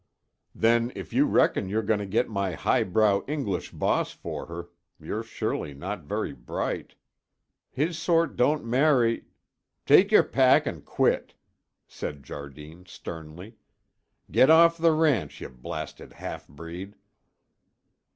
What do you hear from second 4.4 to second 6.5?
her, you're surely not very